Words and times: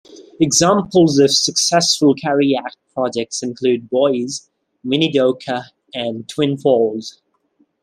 Examples 0.39 1.19
of 1.19 1.29
successful 1.29 2.15
Carey 2.15 2.57
Act 2.57 2.75
projects 2.95 3.43
include 3.43 3.87
Boise, 3.87 4.41
Minidoka 4.83 5.65
and 5.93 6.27
Twin 6.27 6.57
Falls. 6.57 7.21